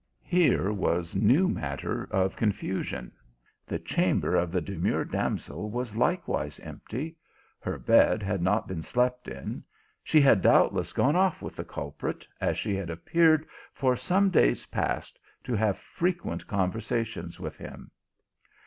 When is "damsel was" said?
5.05-5.95